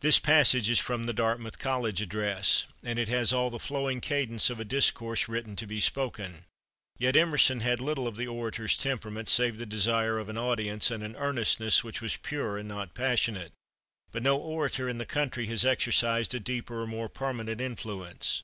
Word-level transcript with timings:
This 0.00 0.18
passage 0.18 0.68
is 0.68 0.80
from 0.80 1.06
the 1.06 1.12
Dartmouth 1.12 1.60
College 1.60 2.00
address, 2.02 2.66
and 2.82 2.98
it 2.98 3.06
has 3.06 3.32
all 3.32 3.50
the 3.50 3.60
flowing 3.60 4.00
cadence 4.00 4.50
of 4.50 4.58
a 4.58 4.64
discourse 4.64 5.28
written 5.28 5.54
to 5.54 5.64
be 5.64 5.78
spoken. 5.78 6.44
Yet 6.98 7.14
Emerson 7.14 7.60
had 7.60 7.80
little 7.80 8.08
of 8.08 8.16
the 8.16 8.26
orator's 8.26 8.76
temperament 8.76 9.28
save 9.28 9.58
the 9.58 9.66
desire 9.66 10.18
of 10.18 10.28
an 10.28 10.36
audience, 10.36 10.90
and 10.90 11.04
an 11.04 11.14
earnestness 11.14 11.84
which 11.84 12.00
was 12.02 12.16
pure 12.16 12.58
and 12.58 12.68
not 12.68 12.94
passionate. 12.94 13.52
But 14.10 14.24
no 14.24 14.38
orator 14.38 14.88
in 14.88 14.98
the 14.98 15.06
country 15.06 15.46
has 15.46 15.64
exercised 15.64 16.34
a 16.34 16.40
deeper 16.40 16.82
or 16.82 16.86
more 16.88 17.08
permanent 17.08 17.60
influence. 17.60 18.42